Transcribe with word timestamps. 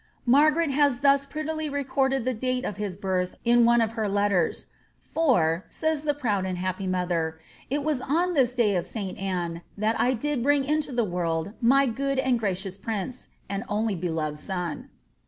Mamret 0.25 0.71
has 0.71 1.01
thus 1.01 1.27
prettily 1.27 1.69
recorded 1.69 2.25
the 2.25 2.33
date 2.33 2.65
of 2.65 2.77
his 2.77 2.97
birth 2.97 3.35
in 3.45 3.65
one 3.65 3.81
of 3.81 3.91
her 3.91 4.09
letters,* 4.09 4.65
<^ 4.65 4.65
For,^' 4.99 5.65
says 5.71 6.03
tne 6.05 6.13
proud 6.13 6.43
and 6.43 6.57
happy 6.57 6.87
mother, 6.87 7.37
^ 7.41 7.43
it 7.69 7.83
was 7.83 8.01
on 8.01 8.33
this 8.33 8.55
day 8.55 8.75
of 8.75 8.87
St 8.87 9.15
Anne 9.19 9.61
that 9.77 9.99
I 10.01 10.15
did 10.15 10.41
bring 10.41 10.63
into 10.63 10.91
the 10.91 11.05
worid 11.05 11.53
my 11.61 11.85
good 11.85 12.17
and 12.17 12.39
gracious 12.39 12.79
prince, 12.79 13.27
and 13.47 13.63
only 13.69 13.93
beloved 13.93 14.39
son." 14.39 14.89